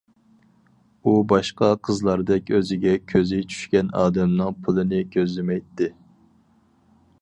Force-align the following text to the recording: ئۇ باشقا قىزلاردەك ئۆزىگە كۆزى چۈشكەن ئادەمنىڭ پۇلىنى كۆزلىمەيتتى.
ئۇ 1.03 1.11
باشقا 1.33 1.69
قىزلاردەك 1.89 2.49
ئۆزىگە 2.59 2.95
كۆزى 3.13 3.43
چۈشكەن 3.53 3.95
ئادەمنىڭ 4.01 4.59
پۇلىنى 4.65 5.07
كۆزلىمەيتتى. 5.17 5.97